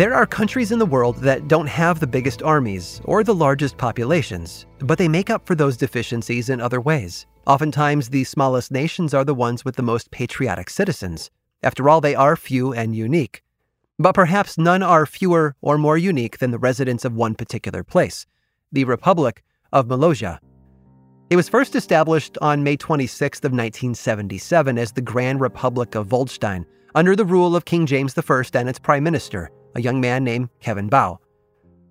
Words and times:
There 0.00 0.14
are 0.14 0.24
countries 0.24 0.72
in 0.72 0.78
the 0.78 0.86
world 0.86 1.16
that 1.16 1.46
don't 1.46 1.66
have 1.66 2.00
the 2.00 2.06
biggest 2.06 2.42
armies 2.42 3.02
or 3.04 3.22
the 3.22 3.34
largest 3.34 3.76
populations, 3.76 4.64
but 4.78 4.96
they 4.96 5.08
make 5.08 5.28
up 5.28 5.44
for 5.44 5.54
those 5.54 5.76
deficiencies 5.76 6.48
in 6.48 6.58
other 6.58 6.80
ways. 6.80 7.26
Oftentimes, 7.46 8.08
the 8.08 8.24
smallest 8.24 8.72
nations 8.72 9.12
are 9.12 9.26
the 9.26 9.34
ones 9.34 9.62
with 9.62 9.76
the 9.76 9.82
most 9.82 10.10
patriotic 10.10 10.70
citizens. 10.70 11.30
After 11.62 11.86
all, 11.90 12.00
they 12.00 12.14
are 12.14 12.34
few 12.34 12.72
and 12.72 12.96
unique. 12.96 13.42
But 13.98 14.14
perhaps 14.14 14.56
none 14.56 14.82
are 14.82 15.04
fewer 15.04 15.54
or 15.60 15.76
more 15.76 15.98
unique 15.98 16.38
than 16.38 16.50
the 16.50 16.58
residents 16.58 17.04
of 17.04 17.12
one 17.12 17.34
particular 17.34 17.84
place, 17.84 18.24
the 18.72 18.84
Republic 18.84 19.44
of 19.70 19.86
Molossia. 19.88 20.38
It 21.28 21.36
was 21.36 21.50
first 21.50 21.76
established 21.76 22.38
on 22.40 22.64
May 22.64 22.78
26th 22.78 23.44
of 23.44 23.52
1977 23.52 24.78
as 24.78 24.92
the 24.92 25.02
Grand 25.02 25.42
Republic 25.42 25.94
of 25.94 26.08
Vuldstein, 26.08 26.64
under 26.94 27.14
the 27.14 27.26
rule 27.26 27.54
of 27.54 27.66
King 27.66 27.84
James 27.84 28.16
I 28.16 28.42
and 28.54 28.66
its 28.66 28.78
prime 28.78 29.04
minister, 29.04 29.50
a 29.74 29.80
young 29.80 30.00
man 30.00 30.24
named 30.24 30.48
Kevin 30.60 30.88
Baugh. 30.88 31.18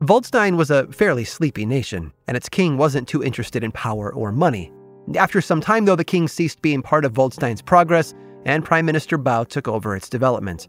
Vuldstein 0.01 0.55
was 0.55 0.71
a 0.71 0.87
fairly 0.91 1.25
sleepy 1.25 1.65
nation, 1.65 2.13
and 2.27 2.37
its 2.37 2.47
king 2.47 2.77
wasn't 2.77 3.07
too 3.07 3.23
interested 3.23 3.63
in 3.63 3.71
power 3.71 4.13
or 4.13 4.31
money. 4.31 4.71
After 5.15 5.41
some 5.41 5.59
time, 5.59 5.85
though, 5.85 5.95
the 5.95 6.03
king 6.03 6.27
ceased 6.27 6.61
being 6.61 6.81
part 6.81 7.03
of 7.03 7.13
Vuldstein's 7.13 7.61
progress, 7.61 8.13
and 8.45 8.63
Prime 8.63 8.85
Minister 8.85 9.17
Baugh 9.17 9.43
took 9.43 9.67
over 9.67 9.95
its 9.95 10.07
development. 10.07 10.67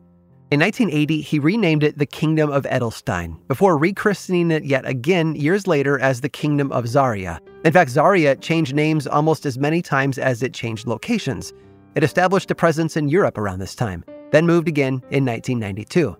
In 0.51 0.59
1980, 0.59 1.21
he 1.21 1.39
renamed 1.39 1.85
it 1.85 1.97
the 1.97 2.07
Kingdom 2.07 2.51
of 2.51 2.65
Edelstein, 2.65 3.37
before 3.47 3.79
rechristening 3.79 4.51
it 4.51 4.65
yet 4.65 4.85
again 4.85 5.37
years 5.37 5.69
later 5.69 5.97
as 6.01 6.21
the 6.21 6.29
Kingdom 6.29 6.73
of 6.73 6.89
Zaria. 6.89 7.41
In 7.65 7.73
fact, 7.73 7.91
Zaria 7.91 8.35
changed 8.35 8.75
names 8.75 9.07
almost 9.07 9.47
as 9.47 9.59
many 9.59 9.81
times 9.81 10.19
as 10.19 10.43
it 10.43 10.53
changed 10.53 10.89
locations. 10.89 11.53
It 11.95 12.03
established 12.03 12.51
a 12.51 12.57
presence 12.57 12.97
in 12.97 13.09
Europe 13.09 13.39
around 13.39 13.61
this 13.61 13.77
time, 13.77 14.05
then 14.33 14.45
moved 14.45 14.67
again 14.67 14.95
in 15.11 15.25
1992. 15.25 16.17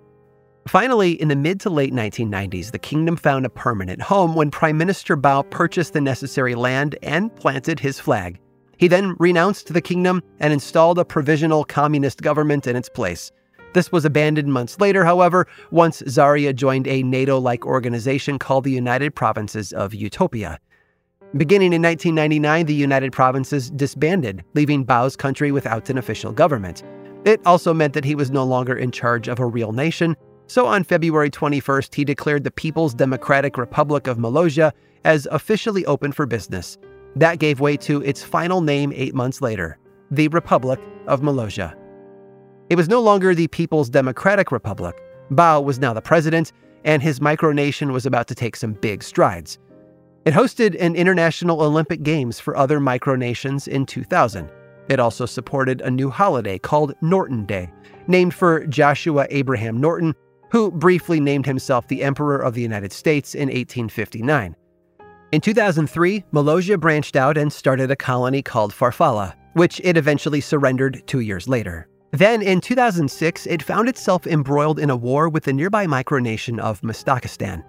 Finally, 0.71 1.21
in 1.21 1.27
the 1.27 1.35
mid 1.35 1.59
to 1.59 1.69
late 1.69 1.93
1990s, 1.93 2.71
the 2.71 2.79
kingdom 2.79 3.17
found 3.17 3.45
a 3.45 3.51
permanent 3.51 4.01
home 4.01 4.37
when 4.37 4.53
Prime 4.53 4.79
Minister 4.79 5.17
Baugh 5.17 5.43
purchased 5.43 5.95
the 5.95 6.01
necessary 6.01 6.55
land 6.55 6.97
and 7.03 7.35
planted 7.35 7.81
his 7.81 7.99
flag. 7.99 8.39
He 8.77 8.87
then 8.87 9.17
renounced 9.19 9.75
the 9.75 9.81
kingdom 9.81 10.23
and 10.39 10.53
installed 10.53 11.01
a 11.01 11.05
provisional 11.05 11.65
communist 11.65 12.23
government 12.23 12.69
in 12.69 12.77
its 12.77 12.89
place. 12.89 13.33
This 13.75 13.91
was 13.91 14.05
abandoned 14.05 14.53
months 14.53 14.79
later, 14.79 15.05
however, 15.05 15.49
once 15.73 16.05
Zaria 16.07 16.53
joined 16.53 16.87
a 16.87 17.03
NATO 17.03 17.41
like 17.41 17.67
organization 17.67 18.39
called 18.39 18.63
the 18.63 18.71
United 18.71 19.17
Provinces 19.17 19.73
of 19.73 19.93
Utopia. 19.93 20.61
Beginning 21.37 21.73
in 21.73 21.83
1999, 21.83 22.67
the 22.67 22.75
United 22.75 23.11
Provinces 23.11 23.73
disbanded, 23.73 24.45
leaving 24.55 24.85
Baugh's 24.85 25.17
country 25.17 25.51
without 25.51 25.91
an 25.91 25.99
official 25.99 26.31
government. 26.31 26.85
It 27.25 27.45
also 27.45 27.75
meant 27.75 27.93
that 27.95 28.05
he 28.05 28.15
was 28.15 28.31
no 28.31 28.45
longer 28.45 28.77
in 28.77 28.93
charge 28.93 29.27
of 29.27 29.41
a 29.41 29.47
real 29.47 29.73
nation 29.73 30.15
so 30.51 30.67
on 30.67 30.83
February 30.83 31.31
21st, 31.31 31.95
he 31.95 32.05
declared 32.05 32.43
the 32.43 32.51
People's 32.51 32.93
Democratic 32.93 33.57
Republic 33.57 34.09
of 34.09 34.19
Molossia 34.19 34.73
as 35.05 35.29
officially 35.31 35.87
open 35.87 36.11
for 36.11 36.27
business. 36.27 36.77
That 37.15 37.39
gave 37.39 37.61
way 37.61 37.77
to 37.77 38.03
its 38.03 38.25
final 38.25 38.61
name 38.61 38.93
eight 38.97 39.15
months 39.15 39.41
later, 39.41 39.79
the 40.11 40.27
Republic 40.27 40.81
of 41.07 41.21
Molossia. 41.21 41.77
It 42.69 42.75
was 42.75 42.89
no 42.89 43.01
longer 43.01 43.33
the 43.33 43.47
People's 43.47 43.89
Democratic 43.89 44.51
Republic. 44.51 45.01
Baugh 45.31 45.61
was 45.61 45.79
now 45.79 45.93
the 45.93 46.03
president, 46.03 46.53
and 46.85 47.01
his 47.01 47.21
micronation 47.21 47.93
was 47.93 48.05
about 48.05 48.27
to 48.27 48.35
take 48.35 48.57
some 48.57 48.73
big 48.73 49.05
strides. 49.05 49.57
It 50.25 50.35
hosted 50.35 50.77
an 50.81 50.97
International 50.97 51.63
Olympic 51.63 52.03
Games 52.03 52.41
for 52.41 52.57
other 52.57 52.81
micronations 52.81 53.69
in 53.69 53.87
2000. 53.87 54.51
It 54.89 54.99
also 54.99 55.27
supported 55.27 55.81
a 55.81 55.91
new 55.93 56.11
holiday 56.11 56.59
called 56.59 56.97
Norton 57.03 57.47
Day, 57.47 57.73
named 58.09 58.35
for 58.35 58.67
Joshua 58.67 59.29
Abraham 59.31 59.81
Norton, 59.81 60.13
who 60.51 60.71
briefly 60.71 61.21
named 61.21 61.47
himself 61.47 61.87
the 61.89 62.03
Emperor 62.03 62.39
of 62.39 62.55
the 62.55 62.63
United 62.63 62.93
States 62.93 63.35
in 63.35 63.49
1859. 63.49 64.57
In 65.33 65.41
2003, 65.41 66.25
Molossia 66.33 66.79
branched 66.79 67.15
out 67.15 67.39
and 67.39 67.53
started 67.53 67.91
a 67.91 67.97
colony 67.97 68.43
called 68.43 68.73
Farfalla, 68.73 69.35
which 69.53 69.81
it 69.85 69.97
eventually 69.97 70.41
surrendered 70.41 71.03
two 71.07 71.21
years 71.21 71.47
later. 71.47 71.89
Then, 72.13 72.43
in 72.43 72.61
2006, 72.61 73.47
it 73.47 73.63
found 73.63 73.89
itself 73.89 74.27
embroiled 74.27 74.81
in 74.81 74.91
a 74.91 74.97
war 74.97 75.29
with 75.29 75.45
the 75.45 75.53
nearby 75.53 75.87
micronation 75.87 76.59
of 76.59 76.81
Mustakistan. 76.81 77.63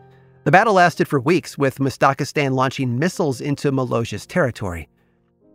The 0.44 0.52
battle 0.52 0.74
lasted 0.74 1.08
for 1.08 1.20
weeks, 1.20 1.56
with 1.56 1.78
Mustakistan 1.78 2.54
launching 2.54 2.98
missiles 2.98 3.42
into 3.42 3.72
Molossia's 3.72 4.26
territory. 4.26 4.90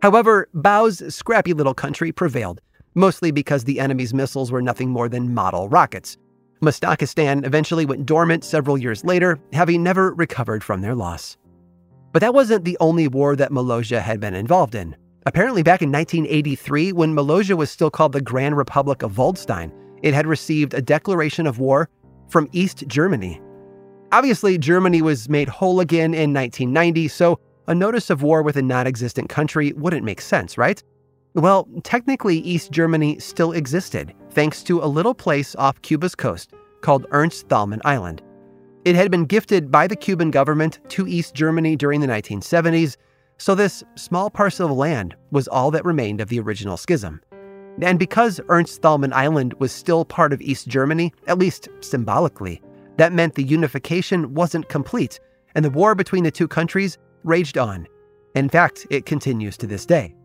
However, 0.01 0.47
Baugh's 0.53 1.03
scrappy 1.13 1.51
little 1.51 1.73
country 1.73 2.13
prevailed, 2.13 2.61
mostly 2.95 3.31
because 3.31 3.65
the 3.65 3.81
enemy's 3.81 4.13
missiles 4.13 4.49
were 4.49 4.61
nothing 4.61 4.89
more 4.89 5.09
than 5.09 5.33
model 5.33 5.67
rockets, 5.67 6.17
Mustakistan 6.61 7.45
eventually 7.45 7.85
went 7.85 8.05
dormant 8.05 8.43
several 8.43 8.77
years 8.77 9.03
later, 9.03 9.39
having 9.53 9.83
never 9.83 10.13
recovered 10.13 10.63
from 10.63 10.81
their 10.81 10.95
loss. 10.95 11.37
But 12.13 12.21
that 12.21 12.33
wasn't 12.33 12.65
the 12.65 12.77
only 12.79 13.07
war 13.07 13.35
that 13.35 13.51
Molossia 13.51 14.01
had 14.01 14.19
been 14.19 14.33
involved 14.33 14.73
in. 14.73 14.95
Apparently, 15.25 15.61
back 15.61 15.81
in 15.81 15.91
1983, 15.91 16.93
when 16.93 17.13
Molossia 17.13 17.55
was 17.55 17.69
still 17.69 17.91
called 17.91 18.13
the 18.13 18.21
Grand 18.21 18.57
Republic 18.57 19.03
of 19.03 19.11
Vuldstein, 19.11 19.71
it 20.01 20.13
had 20.13 20.25
received 20.25 20.73
a 20.73 20.81
declaration 20.81 21.45
of 21.45 21.59
war 21.59 21.89
from 22.29 22.49
East 22.53 22.87
Germany. 22.87 23.41
Obviously, 24.11 24.57
Germany 24.57 25.01
was 25.01 25.27
made 25.27 25.49
whole 25.49 25.79
again 25.79 26.13
in 26.13 26.33
1990, 26.33 27.07
so 27.09 27.39
a 27.67 27.75
notice 27.75 28.09
of 28.09 28.23
war 28.23 28.41
with 28.41 28.55
a 28.55 28.61
non 28.61 28.87
existent 28.87 29.29
country 29.29 29.73
wouldn't 29.73 30.05
make 30.05 30.21
sense, 30.21 30.57
right? 30.57 30.81
Well, 31.37 31.67
technically, 31.83 32.39
East 32.39 32.71
Germany 32.71 33.19
still 33.19 33.51
existed, 33.51 34.11
thanks 34.31 34.63
to 34.63 34.83
a 34.83 34.87
little 34.89 35.13
place 35.13 35.55
off 35.55 35.79
Cuba's 35.83 36.15
coast 36.15 36.51
called 36.81 37.05
Ernst 37.11 37.47
Thälmann 37.47 37.79
Island. 37.85 38.23
It 38.85 38.95
had 38.95 39.11
been 39.11 39.25
gifted 39.25 39.71
by 39.71 39.85
the 39.85 39.95
Cuban 39.95 40.31
government 40.31 40.79
to 40.89 41.07
East 41.07 41.35
Germany 41.35 41.75
during 41.75 42.01
the 42.01 42.07
1970s, 42.07 42.97
so 43.37 43.53
this 43.53 43.83
small 43.93 44.31
parcel 44.31 44.71
of 44.71 44.75
land 44.75 45.15
was 45.29 45.47
all 45.47 45.69
that 45.69 45.85
remained 45.85 46.21
of 46.21 46.29
the 46.29 46.39
original 46.39 46.75
schism. 46.75 47.21
And 47.83 47.99
because 47.99 48.41
Ernst 48.49 48.81
Thälmann 48.81 49.13
Island 49.13 49.53
was 49.59 49.71
still 49.71 50.05
part 50.05 50.33
of 50.33 50.41
East 50.41 50.67
Germany, 50.67 51.13
at 51.27 51.37
least 51.37 51.69
symbolically, 51.81 52.63
that 52.97 53.13
meant 53.13 53.35
the 53.35 53.43
unification 53.43 54.33
wasn't 54.33 54.69
complete, 54.69 55.19
and 55.53 55.63
the 55.63 55.69
war 55.69 55.93
between 55.93 56.23
the 56.23 56.31
two 56.31 56.47
countries 56.47 56.97
raged 57.23 57.59
on. 57.59 57.87
In 58.33 58.49
fact, 58.49 58.87
it 58.89 59.05
continues 59.05 59.55
to 59.57 59.67
this 59.67 59.85
day. 59.85 60.16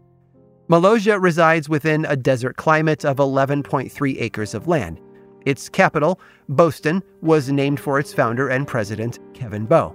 Molossia 0.68 1.20
resides 1.20 1.68
within 1.68 2.04
a 2.04 2.16
desert 2.16 2.56
climate 2.56 3.04
of 3.04 3.16
11.3 3.16 4.20
acres 4.20 4.54
of 4.54 4.68
land. 4.68 5.00
Its 5.44 5.68
capital, 5.68 6.20
Baughston, 6.50 7.02
was 7.20 7.50
named 7.50 7.80
for 7.80 7.98
its 7.98 8.14
founder 8.14 8.48
and 8.48 8.66
president, 8.66 9.18
Kevin 9.34 9.66
Baugh. 9.66 9.94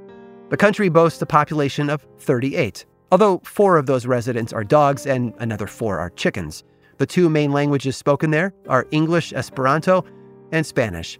The 0.50 0.58
country 0.58 0.90
boasts 0.90 1.22
a 1.22 1.26
population 1.26 1.90
of 1.90 2.06
38, 2.20 2.86
although 3.12 3.40
four 3.46 3.78
of 3.78 3.86
those 3.86 4.06
residents 4.06 4.52
are 4.52 4.64
dogs 4.64 5.06
and 5.06 5.34
another 5.40 5.68
four 5.68 6.00
are 6.00 6.10
chickens. 6.12 6.64
The 6.98 7.06
two 7.06 7.30
main 7.30 7.52
languages 7.52 7.96
spoken 7.96 8.32
there 8.32 8.54
are 8.68 8.88
English, 8.92 9.32
Esperanto, 9.34 10.04
and 10.52 10.66
Spanish. 10.66 11.20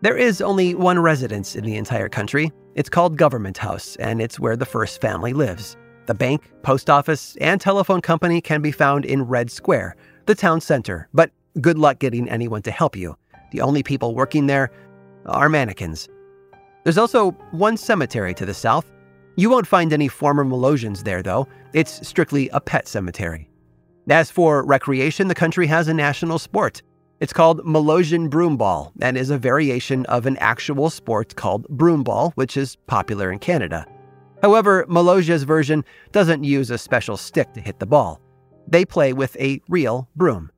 There 0.00 0.16
is 0.16 0.40
only 0.40 0.74
one 0.74 0.98
residence 0.98 1.56
in 1.56 1.64
the 1.64 1.76
entire 1.76 2.08
country. 2.08 2.52
It's 2.74 2.90
called 2.90 3.16
Government 3.16 3.58
House, 3.58 3.96
and 3.96 4.20
it's 4.20 4.40
where 4.40 4.56
the 4.56 4.66
first 4.66 5.00
family 5.00 5.32
lives. 5.32 5.76
The 6.06 6.14
bank, 6.14 6.42
post 6.62 6.90
office, 6.90 7.36
and 7.40 7.60
telephone 7.60 8.00
company 8.00 8.40
can 8.40 8.60
be 8.60 8.72
found 8.72 9.04
in 9.04 9.22
Red 9.22 9.50
Square, 9.50 9.96
the 10.26 10.34
town 10.34 10.60
center, 10.60 11.08
but 11.14 11.30
good 11.60 11.78
luck 11.78 11.98
getting 11.98 12.28
anyone 12.28 12.62
to 12.62 12.70
help 12.70 12.96
you. 12.96 13.16
The 13.52 13.60
only 13.62 13.82
people 13.82 14.14
working 14.14 14.46
there 14.46 14.70
are 15.26 15.48
mannequins. 15.48 16.08
There's 16.82 16.98
also 16.98 17.30
one 17.52 17.76
cemetery 17.78 18.34
to 18.34 18.44
the 18.44 18.52
south. 18.52 18.90
You 19.36 19.48
won't 19.48 19.66
find 19.66 19.92
any 19.92 20.08
former 20.08 20.44
Molossians 20.44 21.04
there, 21.04 21.22
though. 21.22 21.48
It's 21.72 22.06
strictly 22.06 22.50
a 22.50 22.60
pet 22.60 22.86
cemetery. 22.86 23.48
As 24.08 24.30
for 24.30 24.62
recreation, 24.64 25.28
the 25.28 25.34
country 25.34 25.66
has 25.66 25.88
a 25.88 25.94
national 25.94 26.38
sport. 26.38 26.82
It's 27.20 27.32
called 27.32 27.64
Molossian 27.64 28.28
broomball 28.28 28.92
and 29.00 29.16
is 29.16 29.30
a 29.30 29.38
variation 29.38 30.04
of 30.06 30.26
an 30.26 30.36
actual 30.36 30.90
sport 30.90 31.36
called 31.36 31.66
broomball, 31.68 32.32
which 32.34 32.58
is 32.58 32.76
popular 32.86 33.32
in 33.32 33.38
Canada. 33.38 33.86
However, 34.44 34.84
Molossia's 34.88 35.44
version 35.44 35.86
doesn't 36.12 36.44
use 36.44 36.70
a 36.70 36.76
special 36.76 37.16
stick 37.16 37.54
to 37.54 37.62
hit 37.62 37.78
the 37.78 37.86
ball. 37.86 38.20
They 38.68 38.84
play 38.84 39.14
with 39.14 39.34
a 39.40 39.62
real 39.70 40.06
broom. 40.16 40.50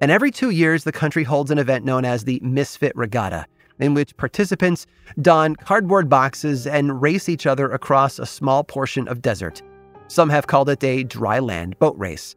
And 0.00 0.10
every 0.10 0.30
two 0.30 0.48
years, 0.48 0.84
the 0.84 0.90
country 0.90 1.22
holds 1.22 1.50
an 1.50 1.58
event 1.58 1.84
known 1.84 2.06
as 2.06 2.24
the 2.24 2.40
Misfit 2.42 2.96
Regatta, 2.96 3.44
in 3.78 3.92
which 3.92 4.16
participants 4.16 4.86
don 5.20 5.54
cardboard 5.54 6.08
boxes 6.08 6.66
and 6.66 7.02
race 7.02 7.28
each 7.28 7.46
other 7.46 7.70
across 7.70 8.18
a 8.18 8.24
small 8.24 8.64
portion 8.64 9.06
of 9.06 9.20
desert. 9.20 9.60
Some 10.08 10.30
have 10.30 10.46
called 10.46 10.70
it 10.70 10.82
a 10.82 11.04
dry 11.04 11.40
land 11.40 11.78
boat 11.78 11.98
race. 11.98 12.36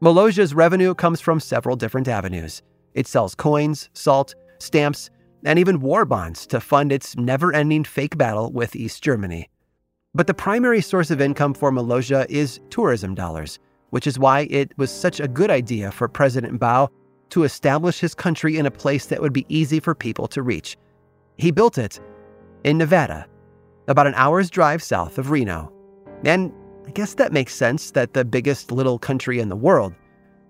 Molossia's 0.00 0.56
revenue 0.56 0.92
comes 0.92 1.20
from 1.20 1.38
several 1.38 1.76
different 1.76 2.08
avenues. 2.08 2.62
It 2.94 3.06
sells 3.06 3.36
coins, 3.36 3.88
salt, 3.92 4.34
stamps, 4.58 5.08
and 5.44 5.56
even 5.56 5.78
war 5.78 6.04
bonds 6.04 6.48
to 6.48 6.58
fund 6.58 6.90
its 6.90 7.16
never 7.16 7.54
ending 7.54 7.84
fake 7.84 8.18
battle 8.18 8.50
with 8.50 8.74
East 8.74 9.04
Germany. 9.04 9.48
But 10.14 10.26
the 10.26 10.34
primary 10.34 10.80
source 10.80 11.10
of 11.10 11.20
income 11.20 11.54
for 11.54 11.70
Molossia 11.70 12.26
is 12.28 12.60
tourism 12.68 13.14
dollars, 13.14 13.60
which 13.90 14.06
is 14.08 14.18
why 14.18 14.48
it 14.50 14.76
was 14.76 14.90
such 14.90 15.20
a 15.20 15.28
good 15.28 15.50
idea 15.50 15.92
for 15.92 16.08
President 16.08 16.58
Baugh 16.58 16.88
to 17.30 17.44
establish 17.44 18.00
his 18.00 18.14
country 18.14 18.56
in 18.56 18.66
a 18.66 18.72
place 18.72 19.06
that 19.06 19.20
would 19.20 19.32
be 19.32 19.46
easy 19.48 19.78
for 19.78 19.94
people 19.94 20.26
to 20.28 20.42
reach. 20.42 20.76
He 21.36 21.52
built 21.52 21.78
it 21.78 22.00
in 22.64 22.76
Nevada, 22.76 23.26
about 23.86 24.08
an 24.08 24.14
hour's 24.16 24.50
drive 24.50 24.82
south 24.82 25.16
of 25.16 25.30
Reno. 25.30 25.72
And 26.24 26.52
I 26.86 26.90
guess 26.90 27.14
that 27.14 27.32
makes 27.32 27.54
sense 27.54 27.92
that 27.92 28.12
the 28.12 28.24
biggest 28.24 28.72
little 28.72 28.98
country 28.98 29.38
in 29.38 29.48
the 29.48 29.56
world 29.56 29.94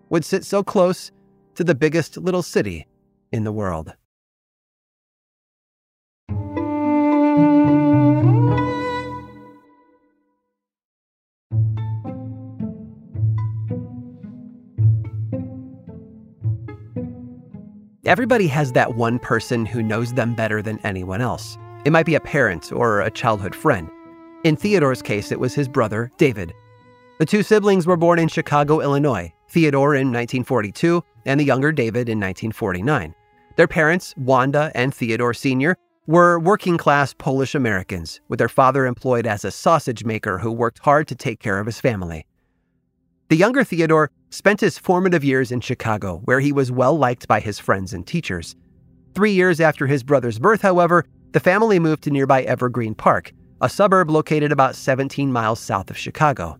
would 0.08 0.24
sit 0.24 0.44
so 0.44 0.62
close 0.62 1.12
to 1.54 1.64
the 1.64 1.74
biggest 1.74 2.16
little 2.16 2.42
city 2.42 2.86
in 3.30 3.44
the 3.44 3.52
world. 3.52 3.92
Everybody 18.10 18.48
has 18.48 18.72
that 18.72 18.96
one 18.96 19.20
person 19.20 19.64
who 19.64 19.84
knows 19.84 20.14
them 20.14 20.34
better 20.34 20.60
than 20.62 20.80
anyone 20.82 21.20
else. 21.20 21.56
It 21.84 21.92
might 21.92 22.06
be 22.06 22.16
a 22.16 22.20
parent 22.20 22.72
or 22.72 23.02
a 23.02 23.08
childhood 23.08 23.54
friend. 23.54 23.88
In 24.42 24.56
Theodore's 24.56 25.00
case, 25.00 25.30
it 25.30 25.38
was 25.38 25.54
his 25.54 25.68
brother, 25.68 26.10
David. 26.16 26.52
The 27.20 27.24
two 27.24 27.44
siblings 27.44 27.86
were 27.86 27.96
born 27.96 28.18
in 28.18 28.26
Chicago, 28.26 28.80
Illinois, 28.80 29.32
Theodore 29.48 29.94
in 29.94 30.08
1942 30.08 31.04
and 31.24 31.38
the 31.38 31.44
younger 31.44 31.70
David 31.70 32.08
in 32.08 32.18
1949. 32.18 33.14
Their 33.54 33.68
parents, 33.68 34.12
Wanda 34.16 34.72
and 34.74 34.92
Theodore 34.92 35.32
Sr., 35.32 35.76
were 36.08 36.40
working 36.40 36.78
class 36.78 37.14
Polish 37.14 37.54
Americans, 37.54 38.20
with 38.26 38.40
their 38.40 38.48
father 38.48 38.86
employed 38.86 39.24
as 39.24 39.44
a 39.44 39.52
sausage 39.52 40.04
maker 40.04 40.38
who 40.38 40.50
worked 40.50 40.80
hard 40.80 41.06
to 41.06 41.14
take 41.14 41.38
care 41.38 41.60
of 41.60 41.66
his 41.66 41.78
family. 41.78 42.26
The 43.28 43.36
younger 43.36 43.62
Theodore 43.62 44.10
spent 44.30 44.60
his 44.60 44.78
formative 44.78 45.24
years 45.24 45.52
in 45.52 45.60
Chicago, 45.60 46.20
where 46.24 46.40
he 46.40 46.52
was 46.52 46.72
well 46.72 46.96
liked 46.96 47.28
by 47.28 47.40
his 47.40 47.58
friends 47.58 47.92
and 47.92 48.06
teachers. 48.06 48.56
Three 49.14 49.32
years 49.32 49.60
after 49.60 49.86
his 49.86 50.02
brother's 50.02 50.38
birth, 50.38 50.62
however, 50.62 51.04
the 51.32 51.40
family 51.40 51.78
moved 51.78 52.02
to 52.04 52.10
nearby 52.10 52.42
Evergreen 52.42 52.94
Park, 52.94 53.32
a 53.60 53.68
suburb 53.68 54.10
located 54.10 54.52
about 54.52 54.76
17 54.76 55.32
miles 55.32 55.60
south 55.60 55.90
of 55.90 55.98
Chicago. 55.98 56.58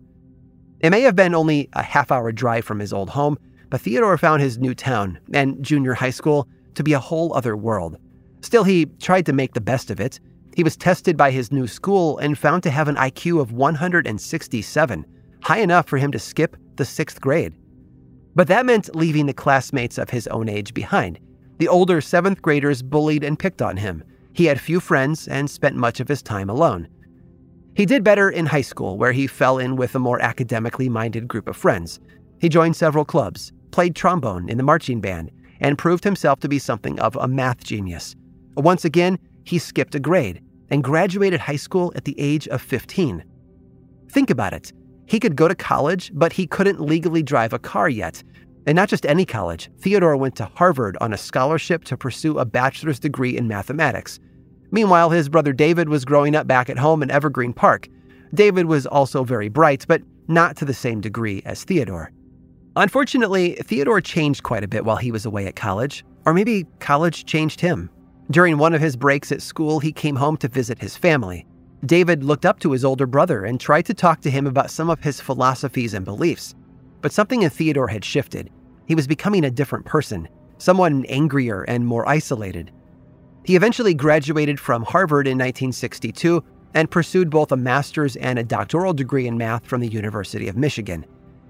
It 0.81 0.89
may 0.89 1.01
have 1.01 1.15
been 1.15 1.33
only 1.33 1.69
a 1.73 1.83
half 1.83 2.11
hour 2.11 2.31
drive 2.31 2.65
from 2.65 2.79
his 2.79 2.91
old 2.91 3.09
home, 3.09 3.37
but 3.69 3.81
Theodore 3.81 4.17
found 4.17 4.41
his 4.41 4.57
new 4.57 4.75
town 4.75 5.19
and 5.33 5.63
junior 5.63 5.93
high 5.93 6.09
school 6.09 6.47
to 6.75 6.83
be 6.83 6.93
a 6.93 6.99
whole 6.99 7.33
other 7.33 7.55
world. 7.55 7.97
Still, 8.41 8.63
he 8.63 8.87
tried 8.99 9.25
to 9.27 9.33
make 9.33 9.53
the 9.53 9.61
best 9.61 9.91
of 9.91 9.99
it. 9.99 10.19
He 10.55 10.63
was 10.63 10.75
tested 10.75 11.15
by 11.15 11.31
his 11.31 11.51
new 11.51 11.67
school 11.67 12.17
and 12.17 12.37
found 12.37 12.63
to 12.63 12.71
have 12.71 12.87
an 12.87 12.95
IQ 12.95 13.39
of 13.39 13.53
167, 13.53 15.05
high 15.41 15.59
enough 15.59 15.87
for 15.87 15.97
him 15.97 16.11
to 16.11 16.19
skip 16.19 16.57
the 16.75 16.85
sixth 16.85 17.21
grade. 17.21 17.53
But 18.35 18.47
that 18.47 18.65
meant 18.65 18.95
leaving 18.95 19.25
the 19.25 19.33
classmates 19.33 19.97
of 19.97 20.09
his 20.09 20.27
own 20.27 20.47
age 20.47 20.73
behind. 20.73 21.19
The 21.57 21.67
older 21.67 22.01
seventh 22.01 22.41
graders 22.41 22.81
bullied 22.81 23.23
and 23.23 23.37
picked 23.37 23.61
on 23.61 23.77
him. 23.77 24.03
He 24.33 24.45
had 24.45 24.59
few 24.59 24.79
friends 24.79 25.27
and 25.27 25.49
spent 25.49 25.75
much 25.75 25.99
of 25.99 26.07
his 26.07 26.21
time 26.21 26.49
alone. 26.49 26.87
He 27.75 27.85
did 27.85 28.03
better 28.03 28.29
in 28.29 28.45
high 28.45 28.61
school, 28.61 28.97
where 28.97 29.11
he 29.11 29.27
fell 29.27 29.57
in 29.57 29.75
with 29.75 29.95
a 29.95 29.99
more 29.99 30.21
academically 30.21 30.89
minded 30.89 31.27
group 31.27 31.47
of 31.47 31.57
friends. 31.57 31.99
He 32.39 32.49
joined 32.49 32.75
several 32.75 33.05
clubs, 33.05 33.51
played 33.71 33.95
trombone 33.95 34.49
in 34.49 34.57
the 34.57 34.63
marching 34.63 34.99
band, 34.99 35.31
and 35.59 35.77
proved 35.77 36.03
himself 36.03 36.39
to 36.39 36.49
be 36.49 36.59
something 36.59 36.99
of 36.99 37.15
a 37.15 37.27
math 37.27 37.63
genius. 37.63 38.15
Once 38.55 38.83
again, 38.83 39.19
he 39.43 39.57
skipped 39.57 39.95
a 39.95 39.99
grade 39.99 40.41
and 40.69 40.83
graduated 40.83 41.39
high 41.39 41.55
school 41.55 41.91
at 41.95 42.05
the 42.05 42.19
age 42.19 42.47
of 42.47 42.61
15. 42.61 43.23
Think 44.09 44.29
about 44.29 44.53
it. 44.53 44.73
He 45.11 45.19
could 45.19 45.35
go 45.35 45.49
to 45.49 45.55
college, 45.55 46.09
but 46.13 46.31
he 46.31 46.47
couldn't 46.47 46.79
legally 46.79 47.21
drive 47.21 47.51
a 47.51 47.59
car 47.59 47.89
yet. 47.89 48.23
And 48.65 48.77
not 48.77 48.87
just 48.87 49.05
any 49.05 49.25
college. 49.25 49.69
Theodore 49.77 50.15
went 50.15 50.37
to 50.37 50.45
Harvard 50.45 50.95
on 51.01 51.11
a 51.11 51.17
scholarship 51.17 51.83
to 51.85 51.97
pursue 51.97 52.39
a 52.39 52.45
bachelor's 52.45 52.97
degree 52.97 53.35
in 53.35 53.45
mathematics. 53.45 54.21
Meanwhile, 54.71 55.09
his 55.09 55.27
brother 55.27 55.51
David 55.51 55.89
was 55.89 56.05
growing 56.05 56.33
up 56.33 56.47
back 56.47 56.69
at 56.69 56.77
home 56.77 57.03
in 57.03 57.11
Evergreen 57.11 57.51
Park. 57.51 57.89
David 58.33 58.67
was 58.67 58.87
also 58.87 59.25
very 59.25 59.49
bright, 59.49 59.85
but 59.85 60.01
not 60.29 60.55
to 60.55 60.63
the 60.63 60.73
same 60.73 61.01
degree 61.01 61.41
as 61.43 61.65
Theodore. 61.65 62.13
Unfortunately, 62.77 63.55
Theodore 63.55 63.99
changed 63.99 64.43
quite 64.43 64.63
a 64.63 64.69
bit 64.69 64.85
while 64.85 64.95
he 64.95 65.11
was 65.11 65.25
away 65.25 65.45
at 65.45 65.57
college, 65.57 66.05
or 66.25 66.33
maybe 66.33 66.65
college 66.79 67.25
changed 67.25 67.59
him. 67.59 67.89
During 68.29 68.57
one 68.57 68.73
of 68.73 68.79
his 68.79 68.95
breaks 68.95 69.33
at 69.33 69.41
school, 69.41 69.81
he 69.81 69.91
came 69.91 70.15
home 70.15 70.37
to 70.37 70.47
visit 70.47 70.79
his 70.79 70.95
family. 70.95 71.45
David 71.85 72.23
looked 72.23 72.45
up 72.45 72.59
to 72.59 72.71
his 72.71 72.85
older 72.85 73.07
brother 73.07 73.43
and 73.43 73.59
tried 73.59 73.85
to 73.87 73.93
talk 73.93 74.21
to 74.21 74.29
him 74.29 74.45
about 74.45 74.69
some 74.69 74.89
of 74.89 75.01
his 75.01 75.19
philosophies 75.19 75.93
and 75.93 76.05
beliefs. 76.05 76.53
But 77.01 77.11
something 77.11 77.41
in 77.41 77.49
Theodore 77.49 77.87
had 77.87 78.05
shifted. 78.05 78.51
He 78.85 78.93
was 78.93 79.07
becoming 79.07 79.45
a 79.45 79.51
different 79.51 79.85
person, 79.85 80.29
someone 80.59 81.05
angrier 81.05 81.63
and 81.63 81.85
more 81.85 82.07
isolated. 82.07 82.71
He 83.43 83.55
eventually 83.55 83.95
graduated 83.95 84.59
from 84.59 84.83
Harvard 84.83 85.25
in 85.25 85.37
1962 85.37 86.43
and 86.75 86.91
pursued 86.91 87.31
both 87.31 87.51
a 87.51 87.57
master's 87.57 88.15
and 88.15 88.37
a 88.37 88.43
doctoral 88.43 88.93
degree 88.93 89.27
in 89.27 89.37
math 89.37 89.65
from 89.65 89.81
the 89.81 89.87
University 89.87 90.47
of 90.47 90.55
Michigan. 90.55 91.05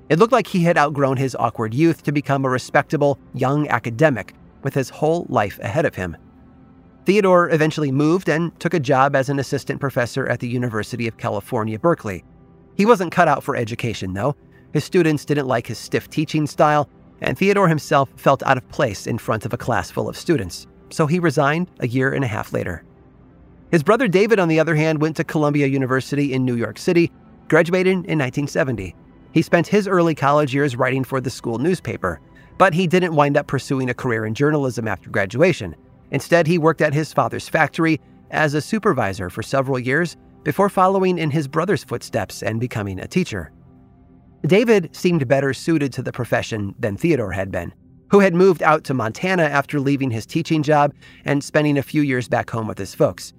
It 0.07 0.17
looked 0.17 0.33
like 0.33 0.47
he 0.47 0.63
had 0.63 0.77
outgrown 0.77 1.17
his 1.17 1.35
awkward 1.35 1.73
youth 1.73 2.03
to 2.03 2.11
become 2.11 2.45
a 2.45 2.49
respectable 2.49 3.19
young 3.33 3.67
academic 3.67 4.33
with 4.63 4.73
his 4.73 4.89
whole 4.89 5.25
life 5.29 5.59
ahead 5.59 5.85
of 5.85 5.95
him. 5.95 6.15
Theodore 7.05 7.49
eventually 7.49 7.91
moved 7.91 8.29
and 8.29 8.57
took 8.59 8.73
a 8.73 8.79
job 8.79 9.15
as 9.15 9.29
an 9.29 9.39
assistant 9.39 9.79
professor 9.79 10.27
at 10.27 10.39
the 10.39 10.47
University 10.47 11.07
of 11.07 11.17
California, 11.17 11.79
Berkeley. 11.79 12.23
He 12.75 12.85
wasn't 12.85 13.11
cut 13.11 13.27
out 13.27 13.43
for 13.43 13.55
education, 13.55 14.13
though. 14.13 14.35
His 14.73 14.83
students 14.83 15.25
didn't 15.25 15.47
like 15.47 15.67
his 15.67 15.77
stiff 15.77 16.09
teaching 16.09 16.47
style, 16.47 16.89
and 17.21 17.37
Theodore 17.37 17.67
himself 17.67 18.09
felt 18.15 18.43
out 18.43 18.57
of 18.57 18.69
place 18.69 19.07
in 19.07 19.17
front 19.17 19.45
of 19.45 19.53
a 19.53 19.57
class 19.57 19.91
full 19.91 20.07
of 20.07 20.15
students 20.15 20.67
so 20.93 21.07
he 21.07 21.19
resigned 21.19 21.69
a 21.79 21.87
year 21.87 22.13
and 22.13 22.23
a 22.23 22.27
half 22.27 22.53
later. 22.53 22.83
His 23.71 23.83
brother 23.83 24.07
David, 24.07 24.39
on 24.39 24.47
the 24.47 24.59
other 24.59 24.75
hand, 24.75 25.01
went 25.01 25.15
to 25.17 25.23
Columbia 25.23 25.67
University 25.67 26.33
in 26.33 26.45
New 26.45 26.55
York 26.55 26.77
City, 26.77 27.11
graduated 27.47 27.93
in 27.93 28.19
1970. 28.19 28.95
He 29.31 29.41
spent 29.41 29.67
his 29.67 29.87
early 29.87 30.13
college 30.13 30.53
years 30.53 30.75
writing 30.75 31.03
for 31.03 31.21
the 31.21 31.29
school 31.29 31.57
newspaper, 31.57 32.19
but 32.57 32.73
he 32.73 32.85
didn't 32.85 33.15
wind 33.15 33.37
up 33.37 33.47
pursuing 33.47 33.89
a 33.89 33.93
career 33.93 34.25
in 34.25 34.33
journalism 34.33 34.87
after 34.87 35.09
graduation. 35.09 35.75
Instead, 36.11 36.47
he 36.47 36.57
worked 36.57 36.81
at 36.81 36.93
his 36.93 37.13
father's 37.13 37.49
factory 37.49 37.99
as 38.31 38.53
a 38.53 38.61
supervisor 38.61 39.29
for 39.29 39.43
several 39.43 39.79
years 39.79 40.17
before 40.43 40.69
following 40.69 41.17
in 41.17 41.31
his 41.31 41.47
brother's 41.47 41.83
footsteps 41.83 42.43
and 42.43 42.59
becoming 42.59 42.99
a 42.99 43.07
teacher. 43.07 43.51
David 44.45 44.95
seemed 44.95 45.27
better 45.27 45.53
suited 45.53 45.93
to 45.93 46.01
the 46.01 46.11
profession 46.11 46.73
than 46.79 46.97
Theodore 46.97 47.31
had 47.31 47.51
been 47.51 47.73
who 48.11 48.19
had 48.19 48.35
moved 48.35 48.61
out 48.61 48.83
to 48.83 48.93
Montana 48.93 49.43
after 49.43 49.79
leaving 49.79 50.11
his 50.11 50.25
teaching 50.25 50.61
job 50.61 50.93
and 51.23 51.41
spending 51.41 51.77
a 51.77 51.83
few 51.83 52.01
years 52.01 52.27
back 52.27 52.49
home 52.49 52.67
with 52.67 52.77
his 52.77 52.93
folks. 52.93 53.33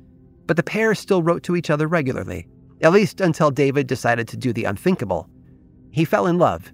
But 0.46 0.56
the 0.56 0.62
pair 0.62 0.94
still 0.94 1.22
wrote 1.22 1.42
to 1.44 1.56
each 1.56 1.68
other 1.68 1.86
regularly, 1.86 2.48
at 2.80 2.92
least 2.92 3.20
until 3.20 3.50
David 3.50 3.86
decided 3.86 4.26
to 4.28 4.36
do 4.38 4.50
the 4.52 4.64
unthinkable. 4.64 5.28
He 5.90 6.06
fell 6.06 6.26
in 6.26 6.38
love. 6.38 6.72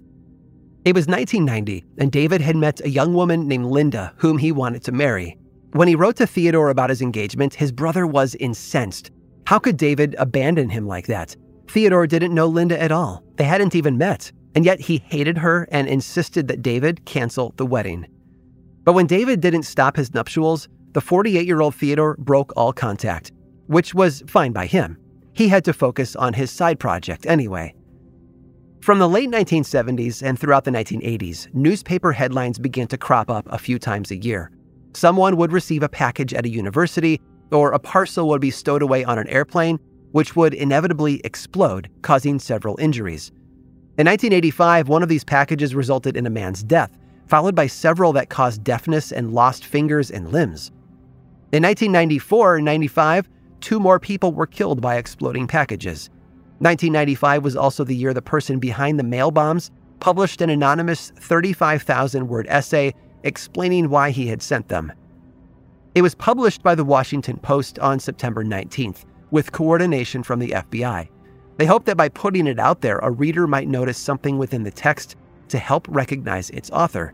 It 0.85 0.95
was 0.95 1.07
1990, 1.07 1.85
and 1.97 2.09
David 2.09 2.39
had 2.39 2.55
met 2.55 2.79
a 2.79 2.89
young 2.89 3.13
woman 3.13 3.49
named 3.49 3.65
Linda 3.65 4.13
whom 4.15 4.37
he 4.37 4.53
wanted 4.53 4.81
to 4.85 4.93
marry. 4.93 5.37
When 5.71 5.87
he 5.87 5.95
wrote 5.95 6.15
to 6.17 6.27
Theodore 6.27 6.69
about 6.69 6.89
his 6.89 7.01
engagement, 7.01 7.53
his 7.53 7.71
brother 7.71 8.07
was 8.07 8.35
incensed. 8.35 9.11
How 9.45 9.59
could 9.59 9.77
David 9.77 10.15
abandon 10.17 10.69
him 10.69 10.87
like 10.87 11.07
that? 11.07 11.35
Theodore 11.67 12.07
didn't 12.07 12.33
know 12.33 12.47
Linda 12.47 12.81
at 12.81 12.91
all. 12.91 13.23
They 13.35 13.43
hadn't 13.43 13.75
even 13.75 13.97
met 13.97 14.31
and 14.55 14.65
yet 14.65 14.79
he 14.79 14.97
hated 15.05 15.37
her 15.37 15.67
and 15.71 15.87
insisted 15.87 16.47
that 16.47 16.61
David 16.61 17.05
cancel 17.05 17.53
the 17.57 17.65
wedding. 17.65 18.05
But 18.83 18.93
when 18.93 19.07
David 19.07 19.41
didn't 19.41 19.63
stop 19.63 19.95
his 19.95 20.13
nuptials, 20.13 20.67
the 20.93 21.01
48 21.01 21.45
year 21.45 21.61
old 21.61 21.75
Theodore 21.75 22.15
broke 22.17 22.53
all 22.55 22.73
contact, 22.73 23.31
which 23.67 23.93
was 23.93 24.23
fine 24.27 24.51
by 24.51 24.65
him. 24.65 24.97
He 25.33 25.47
had 25.47 25.63
to 25.65 25.73
focus 25.73 26.15
on 26.15 26.33
his 26.33 26.51
side 26.51 26.79
project 26.79 27.25
anyway. 27.25 27.75
From 28.81 28.97
the 28.97 29.09
late 29.09 29.29
1970s 29.29 30.23
and 30.23 30.39
throughout 30.39 30.63
the 30.63 30.71
1980s, 30.71 31.53
newspaper 31.53 32.11
headlines 32.11 32.57
began 32.57 32.87
to 32.87 32.97
crop 32.97 33.29
up 33.29 33.45
a 33.49 33.57
few 33.57 33.77
times 33.77 34.09
a 34.09 34.17
year. 34.17 34.51
Someone 34.93 35.37
would 35.37 35.51
receive 35.51 35.83
a 35.83 35.89
package 35.89 36.33
at 36.33 36.45
a 36.45 36.49
university, 36.49 37.21
or 37.51 37.71
a 37.71 37.79
parcel 37.79 38.27
would 38.29 38.41
be 38.41 38.51
stowed 38.51 38.81
away 38.81 39.03
on 39.03 39.17
an 39.17 39.27
airplane, 39.27 39.79
which 40.11 40.35
would 40.35 40.53
inevitably 40.53 41.21
explode, 41.23 41.89
causing 42.01 42.39
several 42.39 42.79
injuries. 42.79 43.31
In 43.97 44.07
1985, 44.07 44.87
one 44.87 45.03
of 45.03 45.09
these 45.09 45.23
packages 45.23 45.75
resulted 45.75 46.15
in 46.15 46.25
a 46.25 46.29
man's 46.29 46.63
death, 46.63 46.97
followed 47.27 47.53
by 47.55 47.67
several 47.67 48.13
that 48.13 48.29
caused 48.29 48.63
deafness 48.63 49.11
and 49.11 49.33
lost 49.33 49.65
fingers 49.65 50.09
and 50.09 50.31
limbs. 50.31 50.71
In 51.51 51.63
1994 51.63 52.57
and 52.57 52.65
95, 52.65 53.29
two 53.61 53.79
more 53.79 53.99
people 53.99 54.31
were 54.31 54.47
killed 54.47 54.81
by 54.81 54.97
exploding 54.97 55.47
packages. 55.47 56.09
1995 56.59 57.43
was 57.43 57.55
also 57.55 57.83
the 57.83 57.95
year 57.95 58.13
the 58.13 58.21
person 58.21 58.59
behind 58.59 58.99
the 58.99 59.03
mail 59.03 59.31
bombs 59.31 59.71
published 59.99 60.41
an 60.41 60.49
anonymous 60.49 61.11
35,000 61.17 62.27
word 62.27 62.47
essay 62.49 62.93
explaining 63.23 63.89
why 63.89 64.11
he 64.11 64.27
had 64.27 64.41
sent 64.41 64.67
them. 64.67 64.91
It 65.95 66.01
was 66.01 66.15
published 66.15 66.63
by 66.63 66.75
the 66.75 66.85
Washington 66.85 67.37
Post 67.37 67.79
on 67.79 67.99
September 67.99 68.43
19th, 68.43 69.05
with 69.31 69.51
coordination 69.51 70.23
from 70.23 70.39
the 70.39 70.51
FBI. 70.51 71.09
They 71.57 71.65
hoped 71.65 71.87
that 71.87 71.97
by 71.97 72.09
putting 72.09 72.47
it 72.47 72.59
out 72.59 72.81
there, 72.81 72.99
a 72.99 73.11
reader 73.11 73.45
might 73.47 73.67
notice 73.67 73.97
something 73.97 74.37
within 74.37 74.63
the 74.63 74.71
text 74.71 75.15
to 75.49 75.57
help 75.57 75.87
recognize 75.89 76.49
its 76.51 76.69
author. 76.71 77.13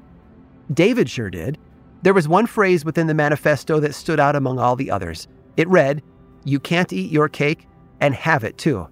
David 0.74 1.10
sure 1.10 1.30
did. 1.30 1.58
There 2.04 2.14
was 2.14 2.28
one 2.28 2.46
phrase 2.46 2.86
within 2.86 3.08
the 3.08 3.14
manifesto 3.14 3.80
that 3.80 3.96
stood 3.96 4.20
out 4.20 4.36
among 4.36 4.60
all 4.60 4.76
the 4.76 4.92
others. 4.92 5.28
It 5.58 5.68
read, 5.68 6.04
You 6.44 6.60
can't 6.60 6.94
eat 6.94 7.12
your 7.12 7.30
cake 7.30 7.68
and 8.00 8.14
have 8.14 8.44
it 8.44 8.58
too. 8.58 8.88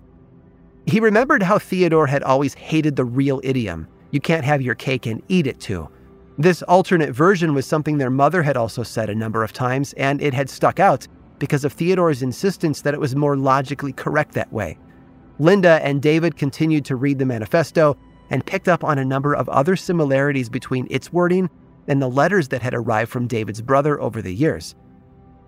He 0.86 1.00
remembered 1.00 1.43
how 1.43 1.60
Theodore 1.60 2.08
had 2.08 2.24
always 2.24 2.53
hated 2.53 2.96
the 2.96 3.05
real 3.05 3.39
idiom, 3.43 3.88
You 4.12 4.20
can't 4.20 4.46
have 4.46 4.62
your 4.62 4.75
cake 4.75 5.05
and 5.05 5.22
eat 5.27 5.46
it 5.46 5.60
too. 5.60 5.89
This 6.37 6.63
alternate 6.63 7.11
version 7.11 7.53
was 7.53 7.65
something 7.65 7.97
their 7.97 8.09
mother 8.09 8.41
had 8.41 8.57
also 8.57 8.81
said 8.81 9.09
a 9.09 9.15
number 9.15 9.43
of 9.43 9.53
times, 9.53 9.93
and 9.93 10.21
it 10.21 10.33
had 10.33 10.49
stuck 10.49 10.79
out 10.79 11.07
because 11.37 11.63
of 11.63 11.73
Theodore's 11.73 12.23
insistence 12.23 12.81
that 12.81 12.93
it 12.93 12.99
was 12.99 13.15
more 13.15 13.37
logically 13.37 13.93
correct 13.93 14.33
that 14.33 14.51
way. 14.51 14.77
Linda 15.39 15.79
and 15.83 16.01
David 16.01 16.35
continued 16.35 16.85
to 16.85 16.95
read 16.95 17.19
the 17.19 17.25
manifesto 17.25 17.97
and 18.29 18.45
picked 18.45 18.67
up 18.67 18.83
on 18.83 18.97
a 18.97 19.05
number 19.05 19.35
of 19.35 19.49
other 19.49 19.75
similarities 19.75 20.49
between 20.49 20.87
its 20.89 21.13
wording 21.13 21.49
and 21.87 22.01
the 22.01 22.09
letters 22.09 22.47
that 22.47 22.61
had 22.61 22.73
arrived 22.73 23.11
from 23.11 23.27
David's 23.27 23.61
brother 23.61 23.99
over 24.01 24.21
the 24.21 24.33
years. 24.33 24.73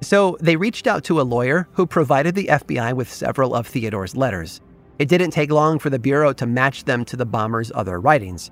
So 0.01 0.38
they 0.42 0.56
reached 0.56 0.86
out 0.86 1.04
to 1.06 1.22
a 1.22 1.24
lawyer 1.24 1.68
who 1.74 1.88
provided 1.88 2.36
the 2.36 2.48
FBI 2.48 2.94
with 2.94 3.12
several 3.12 3.56
of 3.56 3.65
Theodore's 3.65 4.15
letters. 4.15 4.62
It 5.00 5.08
didn't 5.08 5.32
take 5.32 5.51
long 5.51 5.80
for 5.80 5.89
the 5.89 6.00
Bureau 6.00 6.34
to 6.34 6.46
match 6.46 6.84
them 6.84 7.06
to 7.06 7.18
the 7.18 7.25
bomber's 7.25 7.72
other 7.74 8.00
writings. 8.00 8.51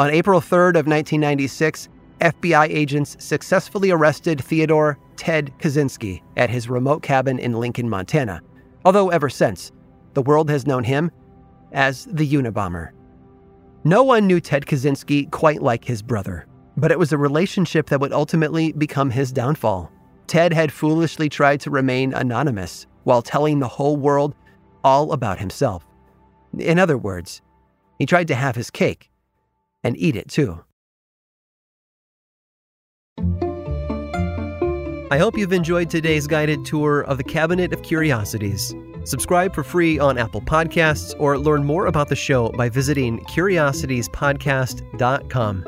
On 0.00 0.10
April 0.10 0.40
3rd 0.40 0.70
of 0.70 0.88
1996, 0.88 1.88
FBI 2.20 2.66
agents 2.68 3.16
successfully 3.20 3.92
arrested 3.92 4.42
Theodore 4.42 4.98
Ted 5.14 5.52
Kaczynski 5.60 6.20
at 6.36 6.50
his 6.50 6.68
remote 6.68 7.00
cabin 7.00 7.38
in 7.38 7.52
Lincoln, 7.52 7.88
Montana. 7.88 8.42
Although 8.84 9.10
ever 9.10 9.28
since, 9.28 9.70
the 10.14 10.22
world 10.22 10.50
has 10.50 10.66
known 10.66 10.82
him 10.82 11.12
as 11.70 12.06
the 12.10 12.28
Unabomber. 12.28 12.90
No 13.84 14.02
one 14.02 14.26
knew 14.26 14.40
Ted 14.40 14.66
Kaczynski 14.66 15.30
quite 15.30 15.62
like 15.62 15.84
his 15.84 16.02
brother, 16.02 16.46
but 16.76 16.90
it 16.90 16.98
was 16.98 17.12
a 17.12 17.18
relationship 17.18 17.86
that 17.90 18.00
would 18.00 18.12
ultimately 18.12 18.72
become 18.72 19.10
his 19.10 19.30
downfall. 19.30 19.92
Ted 20.26 20.52
had 20.52 20.72
foolishly 20.72 21.28
tried 21.28 21.60
to 21.60 21.70
remain 21.70 22.12
anonymous 22.14 22.88
while 23.04 23.22
telling 23.22 23.60
the 23.60 23.68
whole 23.68 23.96
world 23.96 24.34
all 24.82 25.12
about 25.12 25.38
himself. 25.38 25.86
In 26.58 26.80
other 26.80 26.98
words, 26.98 27.42
he 28.00 28.06
tried 28.06 28.26
to 28.26 28.34
have 28.34 28.56
his 28.56 28.72
cake 28.72 29.12
and 29.84 29.96
eat 29.96 30.16
it 30.16 30.28
too. 30.28 30.58
I 35.10 35.18
hope 35.18 35.36
you've 35.38 35.52
enjoyed 35.52 35.90
today's 35.90 36.26
guided 36.26 36.64
tour 36.64 37.02
of 37.02 37.18
the 37.18 37.24
Cabinet 37.24 37.72
of 37.72 37.82
Curiosities. 37.82 38.74
Subscribe 39.04 39.54
for 39.54 39.62
free 39.62 39.96
on 39.98 40.18
Apple 40.18 40.40
Podcasts 40.40 41.14
or 41.20 41.38
learn 41.38 41.62
more 41.62 41.86
about 41.86 42.08
the 42.08 42.16
show 42.16 42.48
by 42.48 42.70
visiting 42.70 43.20
curiositiespodcast.com. 43.26 45.64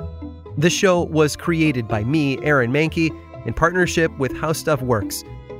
This 0.56 0.73
show 0.73 1.02
was 1.02 1.37
created 1.37 1.87
by 1.87 2.02
me, 2.02 2.38
Aaron 2.42 2.73
Mahnke, 2.73 3.11
in 3.46 3.52
partnership 3.52 4.11
with 4.18 4.35
How 4.37 4.52
Stuff 4.52 4.80
Works. 4.80 5.23